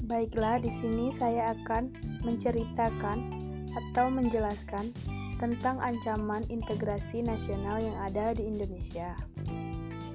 Baiklah, 0.08 0.64
di 0.64 0.72
sini 0.80 1.12
saya 1.20 1.52
akan 1.60 1.92
menceritakan 2.24 3.36
atau 3.68 4.08
menjelaskan 4.08 4.96
tentang 5.44 5.76
ancaman 5.76 6.40
integrasi 6.48 7.20
nasional 7.20 7.84
yang 7.84 8.00
ada 8.00 8.32
di 8.32 8.48
Indonesia. 8.48 9.12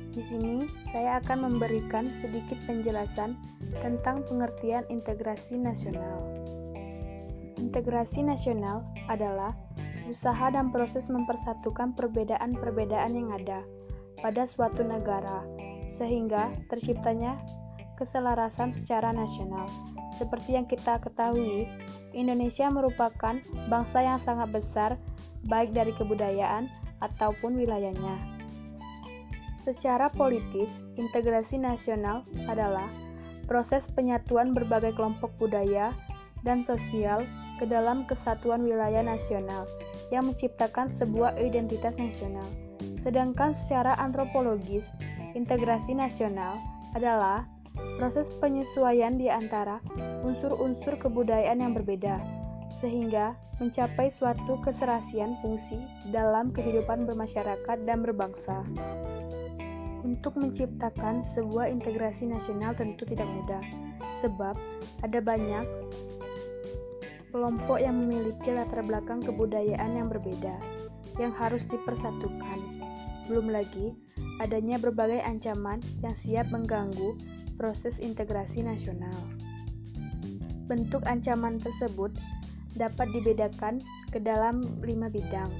Di 0.10 0.26
sini, 0.26 0.66
saya 0.90 1.22
akan 1.22 1.46
memberikan 1.46 2.10
sedikit 2.22 2.58
penjelasan 2.66 3.38
tentang 3.78 4.26
pengertian 4.26 4.82
integrasi 4.90 5.54
nasional. 5.54 6.18
Integrasi 7.62 8.26
nasional 8.26 8.82
adalah 9.06 9.54
usaha 10.10 10.50
dan 10.50 10.74
proses 10.74 11.06
mempersatukan 11.06 11.94
perbedaan-perbedaan 11.94 13.14
yang 13.14 13.30
ada 13.30 13.62
pada 14.18 14.50
suatu 14.50 14.82
negara, 14.82 15.46
sehingga 16.02 16.50
terciptanya 16.74 17.38
keselarasan 18.02 18.74
secara 18.82 19.14
nasional. 19.14 19.70
Seperti 20.18 20.58
yang 20.58 20.66
kita 20.66 20.98
ketahui, 21.04 21.70
Indonesia 22.18 22.68
merupakan 22.74 23.38
bangsa 23.70 24.00
yang 24.02 24.20
sangat 24.26 24.50
besar, 24.50 24.98
baik 25.46 25.72
dari 25.72 25.94
kebudayaan 25.94 26.68
ataupun 27.00 27.56
wilayahnya. 27.60 28.39
Secara 29.70 30.10
politis, 30.10 30.66
integrasi 30.98 31.62
nasional 31.62 32.26
adalah 32.50 32.90
proses 33.46 33.86
penyatuan 33.94 34.50
berbagai 34.58 34.98
kelompok 34.98 35.30
budaya 35.38 35.94
dan 36.42 36.66
sosial 36.66 37.22
ke 37.62 37.70
dalam 37.70 38.02
kesatuan 38.10 38.66
wilayah 38.66 39.06
nasional 39.06 39.70
yang 40.10 40.26
menciptakan 40.26 40.90
sebuah 40.98 41.38
identitas 41.38 41.94
nasional. 42.02 42.50
Sedangkan 43.06 43.54
secara 43.62 43.94
antropologis, 44.02 44.90
integrasi 45.38 45.94
nasional 45.94 46.58
adalah 46.98 47.46
proses 48.02 48.26
penyesuaian 48.42 49.22
di 49.22 49.30
antara 49.30 49.78
unsur-unsur 50.26 50.98
kebudayaan 50.98 51.62
yang 51.62 51.78
berbeda, 51.78 52.18
sehingga 52.82 53.38
mencapai 53.62 54.10
suatu 54.18 54.58
keserasian 54.66 55.38
fungsi 55.46 55.78
dalam 56.10 56.50
kehidupan 56.58 57.06
bermasyarakat 57.06 57.78
dan 57.86 58.02
berbangsa. 58.02 58.66
Untuk 60.00 60.40
menciptakan 60.40 61.28
sebuah 61.36 61.68
integrasi 61.68 62.28
nasional 62.32 62.72
tentu 62.76 63.04
tidak 63.04 63.28
mudah, 63.28 63.64
sebab 64.24 64.56
ada 65.04 65.20
banyak 65.20 65.66
kelompok 67.30 67.78
yang 67.78 67.96
memiliki 67.96 68.50
latar 68.50 68.82
belakang 68.82 69.22
kebudayaan 69.22 70.00
yang 70.00 70.08
berbeda 70.10 70.56
yang 71.22 71.36
harus 71.36 71.62
dipersatukan. 71.68 72.60
Belum 73.28 73.52
lagi 73.52 73.94
adanya 74.40 74.80
berbagai 74.80 75.22
ancaman 75.22 75.84
yang 76.02 76.16
siap 76.16 76.48
mengganggu 76.50 77.20
proses 77.60 78.00
integrasi 78.00 78.64
nasional. 78.64 79.14
Bentuk 80.66 81.04
ancaman 81.06 81.60
tersebut 81.60 82.16
dapat 82.80 83.12
dibedakan 83.12 83.84
ke 84.10 84.18
dalam 84.24 84.64
lima 84.80 85.12
bidang. 85.12 85.52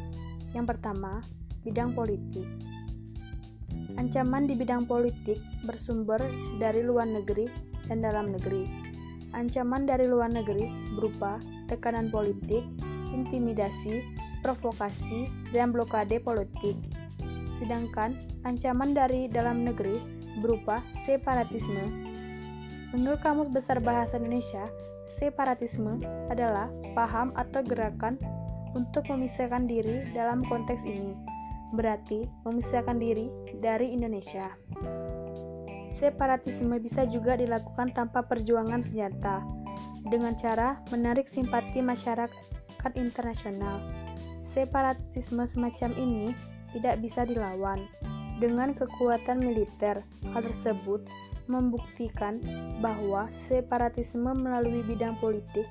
Yang 0.56 0.66
pertama, 0.74 1.20
bidang 1.68 1.94
politik. 1.94 2.48
Ancaman 4.00 4.48
di 4.48 4.56
bidang 4.56 4.88
politik 4.88 5.44
bersumber 5.68 6.24
dari 6.56 6.80
luar 6.80 7.04
negeri 7.04 7.52
dan 7.92 8.00
dalam 8.00 8.32
negeri. 8.32 8.64
Ancaman 9.36 9.84
dari 9.84 10.08
luar 10.08 10.32
negeri 10.32 10.72
berupa 10.96 11.36
tekanan 11.68 12.08
politik, 12.08 12.64
intimidasi, 13.12 14.00
provokasi, 14.40 15.28
dan 15.52 15.76
blokade 15.76 16.16
politik. 16.24 16.80
Sedangkan 17.60 18.16
ancaman 18.48 18.96
dari 18.96 19.28
dalam 19.28 19.68
negeri 19.68 20.00
berupa 20.40 20.80
separatisme. 21.04 21.84
Menurut 22.96 23.20
Kamus 23.20 23.52
Besar 23.52 23.84
Bahasa 23.84 24.16
Indonesia, 24.16 24.64
separatisme 25.20 26.00
adalah 26.32 26.72
paham 26.96 27.36
atau 27.36 27.60
gerakan 27.68 28.16
untuk 28.80 29.04
memisahkan 29.12 29.68
diri 29.68 30.08
dalam 30.16 30.40
konteks 30.48 30.88
ini 30.88 31.39
berarti 31.74 32.26
memisahkan 32.46 32.98
diri 32.98 33.30
dari 33.60 33.94
Indonesia. 33.94 34.50
Separatisme 36.00 36.80
bisa 36.80 37.04
juga 37.12 37.36
dilakukan 37.36 37.92
tanpa 37.92 38.24
perjuangan 38.24 38.80
senjata, 38.88 39.44
dengan 40.08 40.32
cara 40.40 40.80
menarik 40.96 41.28
simpati 41.28 41.84
masyarakat 41.84 42.92
internasional. 42.96 43.84
Separatisme 44.56 45.44
semacam 45.52 45.92
ini 46.00 46.32
tidak 46.72 47.04
bisa 47.04 47.28
dilawan 47.28 47.84
dengan 48.40 48.72
kekuatan 48.72 49.44
militer. 49.44 50.00
Hal 50.32 50.42
tersebut 50.42 51.04
membuktikan 51.52 52.40
bahwa 52.80 53.28
separatisme 53.52 54.32
melalui 54.38 54.86
bidang 54.86 55.20
politik 55.20 55.68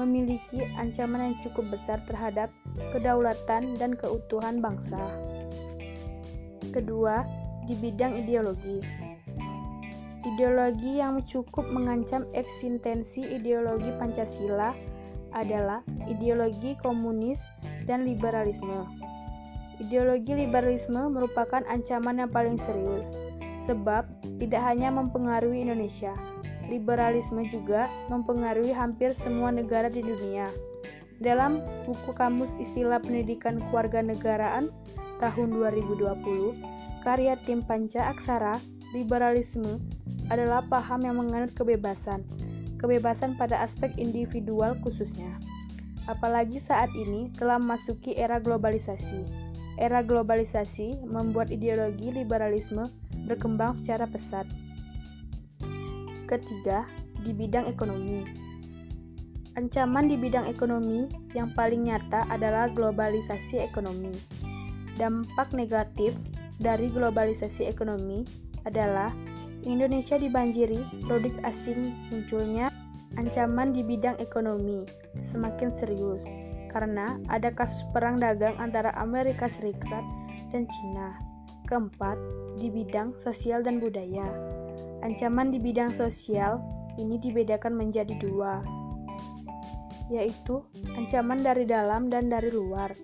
memiliki 0.00 0.64
ancaman 0.80 1.32
yang 1.32 1.36
cukup 1.44 1.76
besar 1.76 2.00
terhadap 2.08 2.48
kedaulatan 2.94 3.76
dan 3.76 3.92
keutuhan 3.96 4.62
bangsa. 4.62 5.00
Kedua, 6.72 7.22
di 7.68 7.74
bidang 7.78 8.24
ideologi. 8.24 8.80
Ideologi 10.22 11.02
yang 11.02 11.18
cukup 11.26 11.66
mengancam 11.66 12.24
eksistensi 12.32 13.26
ideologi 13.26 13.90
Pancasila 13.98 14.70
adalah 15.34 15.82
ideologi 16.06 16.78
komunis 16.78 17.42
dan 17.84 18.06
liberalisme. 18.06 18.86
Ideologi 19.82 20.46
liberalisme 20.46 21.10
merupakan 21.10 21.66
ancaman 21.66 22.22
yang 22.22 22.30
paling 22.30 22.54
serius, 22.62 23.02
sebab 23.66 24.06
tidak 24.38 24.62
hanya 24.62 24.94
mempengaruhi 24.94 25.66
Indonesia, 25.66 26.14
liberalisme 26.72 27.44
juga 27.52 27.92
mempengaruhi 28.08 28.72
hampir 28.72 29.12
semua 29.20 29.52
negara 29.52 29.92
di 29.92 30.00
dunia. 30.00 30.48
Dalam 31.20 31.60
buku 31.84 32.16
Kamus 32.16 32.50
Istilah 32.56 32.98
Pendidikan 33.04 33.60
Kewarganegaraan 33.68 34.72
tahun 35.20 35.48
2020, 35.54 37.04
karya 37.04 37.36
tim 37.44 37.60
Panca 37.62 38.10
Aksara, 38.10 38.56
liberalisme 38.96 39.78
adalah 40.32 40.64
paham 40.66 41.04
yang 41.04 41.20
menganut 41.20 41.52
kebebasan, 41.52 42.24
kebebasan 42.80 43.36
pada 43.36 43.62
aspek 43.62 43.92
individual 44.00 44.74
khususnya. 44.80 45.30
Apalagi 46.10 46.58
saat 46.58 46.90
ini 46.98 47.30
telah 47.38 47.62
memasuki 47.62 48.18
era 48.18 48.42
globalisasi. 48.42 49.22
Era 49.78 50.02
globalisasi 50.02 51.06
membuat 51.06 51.54
ideologi 51.54 52.10
liberalisme 52.10 52.90
berkembang 53.30 53.78
secara 53.78 54.10
pesat. 54.10 54.44
Ketiga, 56.32 56.88
di 57.20 57.36
bidang 57.36 57.68
ekonomi. 57.68 58.24
Ancaman 59.52 60.08
di 60.08 60.16
bidang 60.16 60.48
ekonomi 60.48 61.04
yang 61.36 61.52
paling 61.52 61.84
nyata 61.84 62.24
adalah 62.32 62.72
globalisasi 62.72 63.60
ekonomi. 63.60 64.16
Dampak 64.96 65.52
negatif 65.52 66.16
dari 66.56 66.88
globalisasi 66.88 67.68
ekonomi 67.68 68.24
adalah 68.64 69.12
Indonesia 69.68 70.16
dibanjiri 70.16 71.04
produk 71.04 71.36
asing 71.44 71.92
munculnya 72.08 72.72
ancaman 73.20 73.76
di 73.76 73.84
bidang 73.84 74.16
ekonomi 74.16 74.88
semakin 75.36 75.68
serius 75.84 76.24
karena 76.72 77.20
ada 77.28 77.52
kasus 77.52 77.84
perang 77.92 78.16
dagang 78.16 78.56
antara 78.56 78.96
Amerika 78.96 79.52
Serikat 79.60 80.04
dan 80.48 80.64
Cina. 80.64 81.12
Keempat, 81.68 82.16
di 82.56 82.72
bidang 82.72 83.12
sosial 83.20 83.60
dan 83.60 83.80
budaya. 83.84 84.24
Ancaman 85.02 85.50
di 85.50 85.58
bidang 85.58 85.98
sosial 85.98 86.62
ini 86.94 87.18
dibedakan 87.18 87.74
menjadi 87.74 88.14
dua, 88.22 88.62
yaitu 90.14 90.62
ancaman 90.94 91.42
dari 91.42 91.66
dalam 91.66 92.06
dan 92.06 92.30
dari 92.30 92.54
luar. 92.54 92.94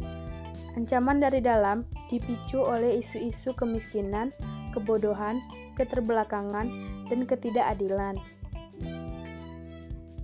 Ancaman 0.78 1.18
dari 1.18 1.42
dalam 1.42 1.82
dipicu 2.06 2.62
oleh 2.62 3.02
isu-isu 3.02 3.50
kemiskinan, 3.58 4.30
kebodohan, 4.70 5.42
keterbelakangan, 5.74 6.70
dan 7.10 7.20
ketidakadilan. 7.26 8.14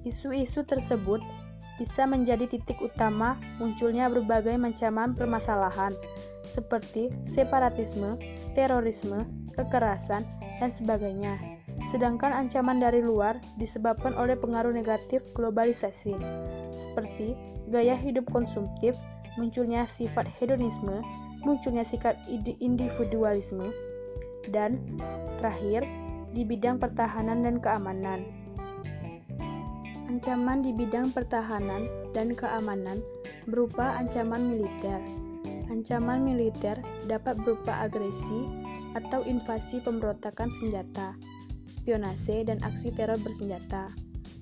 Isu-isu 0.07 0.63
tersebut 0.63 1.19
bisa 1.75 2.07
menjadi 2.07 2.47
titik 2.47 2.79
utama 2.79 3.35
munculnya 3.59 4.07
berbagai 4.07 4.55
macam 4.55 5.11
permasalahan 5.19 5.91
seperti 6.55 7.11
separatisme, 7.35 8.15
terorisme, 8.55 9.27
kekerasan, 9.59 10.23
dan 10.63 10.71
sebagainya. 10.79 11.54
Sedangkan 11.95 12.35
ancaman 12.35 12.83
dari 12.83 12.99
luar 12.99 13.39
disebabkan 13.55 14.19
oleh 14.19 14.35
pengaruh 14.35 14.75
negatif 14.75 15.23
globalisasi, 15.31 16.19
seperti 16.91 17.39
gaya 17.71 17.95
hidup 17.95 18.27
konsumtif, 18.35 18.99
munculnya 19.39 19.87
sifat 19.95 20.27
hedonisme, 20.43 21.07
munculnya 21.47 21.87
sikap 21.87 22.19
individualisme, 22.59 23.71
dan 24.51 24.83
terakhir 25.39 25.87
di 26.35 26.43
bidang 26.43 26.83
pertahanan 26.83 27.47
dan 27.47 27.63
keamanan. 27.63 28.27
Ancaman 30.11 30.67
di 30.67 30.75
bidang 30.75 31.15
pertahanan 31.15 31.87
dan 32.11 32.35
keamanan 32.35 32.99
berupa 33.47 34.03
ancaman 34.03 34.51
militer. 34.51 34.99
Ancaman 35.71 36.27
militer 36.27 36.75
dapat 37.07 37.39
berupa 37.39 37.87
agresi 37.87 38.51
atau 38.99 39.23
invasi 39.27 39.83
pemberontakan 39.83 40.51
senjata, 40.59 41.19
spionase, 41.85 42.49
dan 42.49 42.57
aksi 42.65 42.89
teror 42.97 43.21
bersenjata. 43.21 43.93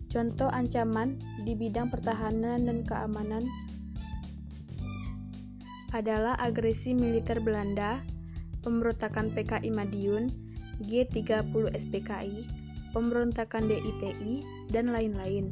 Contoh 0.06 0.46
ancaman 0.46 1.18
di 1.42 1.58
bidang 1.58 1.90
pertahanan 1.90 2.62
dan 2.62 2.86
keamanan 2.86 3.42
adalah 5.90 6.38
agresi 6.38 6.94
militer 6.94 7.42
Belanda, 7.42 7.98
pemberontakan 8.62 9.34
PKI 9.34 9.74
Madiun, 9.74 10.30
G30 10.86 11.74
SPKI, 11.74 12.46
pemberontakan 12.94 13.66
DITI, 13.66 14.40
dan 14.70 14.94
lain-lain. 14.94 15.50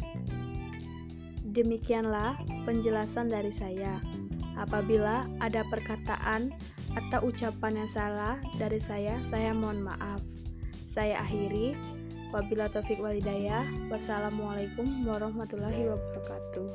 Demikianlah 1.51 2.39
penjelasan 2.65 3.29
dari 3.29 3.53
saya. 3.59 3.99
Apabila 4.55 5.25
ada 5.41 5.65
perkataan 5.73 6.53
atau 6.93 7.33
ucapan 7.33 7.81
yang 7.81 7.91
salah 7.97 8.37
dari 8.61 8.81
saya, 8.81 9.17
saya 9.33 9.57
mohon 9.57 9.83
maaf. 9.83 10.21
Saya 11.01 11.25
akhiri. 11.25 11.73
Wabila 12.29 12.69
taufik 12.69 13.01
walidayah. 13.01 13.65
Wassalamualaikum 13.89 14.85
warahmatullahi 15.09 15.89
wabarakatuh. 15.89 16.69